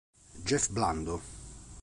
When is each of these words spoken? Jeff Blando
Jeff 0.47 0.73
Blando 0.73 1.21